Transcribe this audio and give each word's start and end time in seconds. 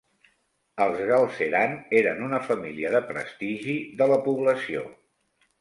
Els 0.85 1.01
Galceran 1.11 1.75
eren 2.01 2.23
una 2.29 2.41
família 2.47 2.95
de 2.97 3.05
prestigi 3.13 3.79
de 4.01 4.11
la 4.15 4.21
població. 4.31 4.87